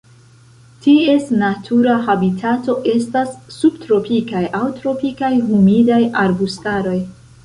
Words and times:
Ties 0.83 1.27
natura 1.41 1.97
habitato 2.07 2.75
estas 2.93 3.35
subtropikaj 3.55 4.41
aŭ 4.61 4.63
tropikaj 4.79 5.29
humidaj 5.51 6.01
arbustaroj. 6.23 6.97